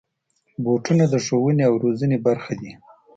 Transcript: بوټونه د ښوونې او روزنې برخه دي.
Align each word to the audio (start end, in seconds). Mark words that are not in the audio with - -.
بوټونه 0.63 1.05
د 1.09 1.15
ښوونې 1.25 1.63
او 1.69 1.73
روزنې 1.83 2.17
برخه 2.27 2.53
دي. 2.61 2.71